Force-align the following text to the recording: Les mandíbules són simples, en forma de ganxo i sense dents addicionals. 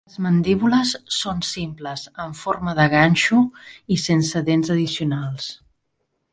Les 0.09 0.19
mandíbules 0.25 0.93
són 1.15 1.43
simples, 1.49 2.07
en 2.25 2.33
forma 2.41 2.75
de 2.81 2.87
ganxo 2.95 3.45
i 3.97 4.01
sense 4.07 4.45
dents 4.51 4.75
addicionals. 4.77 5.55